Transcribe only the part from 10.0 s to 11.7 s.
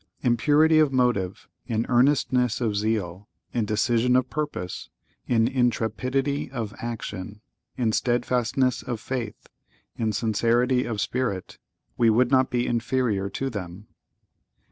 sincerity of spirit,